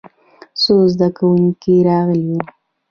څو 0.61 0.75
زده 0.93 1.07
کوونکي 1.17 1.75
راغلي 1.87 2.25
وو. 2.31 2.39